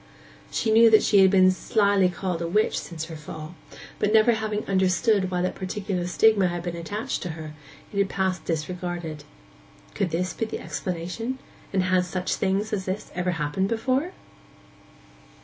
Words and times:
She 0.49 0.71
knew 0.71 0.89
that 0.89 1.03
she 1.03 1.19
had 1.19 1.29
been 1.29 1.51
slily 1.51 2.09
called 2.09 2.41
a 2.41 2.47
witch 2.47 2.79
since 2.79 3.05
her 3.05 3.15
fall; 3.15 3.53
but 3.99 4.11
never 4.11 4.31
having 4.33 4.65
understood 4.65 5.29
why 5.29 5.43
that 5.43 5.53
particular 5.53 6.07
stigma 6.07 6.47
had 6.47 6.63
been 6.63 6.75
attached 6.75 7.21
to 7.21 7.29
her, 7.37 7.53
it 7.93 7.99
had 7.99 8.09
passed 8.09 8.43
disregarded. 8.43 9.25
Could 9.93 10.09
this 10.09 10.33
be 10.33 10.45
the 10.45 10.57
explanation, 10.57 11.37
and 11.71 11.83
had 11.83 12.05
such 12.05 12.33
things 12.33 12.73
as 12.73 12.85
this 12.85 13.11
ever 13.13 13.29
happened 13.33 13.69
before? 13.69 14.11